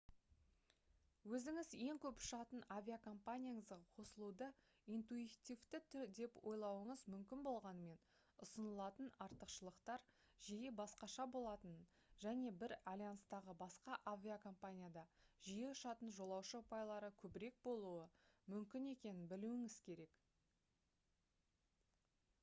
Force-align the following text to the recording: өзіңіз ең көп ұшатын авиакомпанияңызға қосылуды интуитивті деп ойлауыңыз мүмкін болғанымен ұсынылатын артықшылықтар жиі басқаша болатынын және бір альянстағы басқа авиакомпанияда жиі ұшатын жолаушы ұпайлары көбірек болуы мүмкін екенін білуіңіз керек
өзіңіз 1.37 1.67
ең 1.87 1.97
көп 2.03 2.21
ұшатын 2.21 2.61
авиакомпанияңызға 2.75 3.75
қосылуды 3.97 4.45
интуитивті 4.93 5.97
деп 6.21 6.39
ойлауыңыз 6.53 7.03
мүмкін 7.15 7.43
болғанымен 7.49 7.99
ұсынылатын 8.47 9.11
артықшылықтар 9.27 10.07
жиі 10.47 10.71
басқаша 10.81 11.27
болатынын 11.37 11.85
және 12.25 12.55
бір 12.63 12.73
альянстағы 12.95 13.55
басқа 13.63 13.99
авиакомпанияда 14.15 15.05
жиі 15.49 15.69
ұшатын 15.75 16.15
жолаушы 16.21 16.59
ұпайлары 16.63 17.11
көбірек 17.25 17.63
болуы 17.69 18.03
мүмкін 18.55 18.89
екенін 18.97 19.29
білуіңіз 19.35 19.81
керек 19.89 20.21